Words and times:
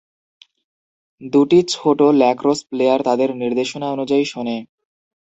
দুটি 1.21 1.59
ছোট 1.73 1.99
lacrosse 2.19 2.59
player 2.69 2.99
তাদের 3.07 3.29
নির্দেশনা 3.41 3.87
অনুযায়ী 3.95 4.25
শোনে 4.25 4.57